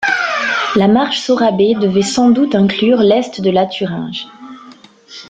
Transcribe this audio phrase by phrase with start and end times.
[0.77, 4.25] La Marche Sorabe devait sans doute inclure l’est de la Thuringe.